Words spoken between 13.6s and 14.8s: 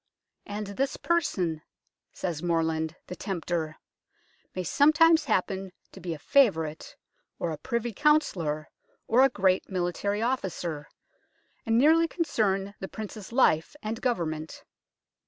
and government."